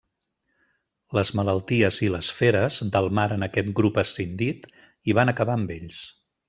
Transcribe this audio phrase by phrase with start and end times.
[1.17, 4.69] Les malalties i les feres delmaren aquest grup escindit
[5.13, 6.05] i van acabar amb ells.